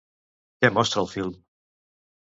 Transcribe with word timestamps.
Què 0.63 0.73
mostra 0.79 1.05
el 1.05 1.11
film? 1.15 1.39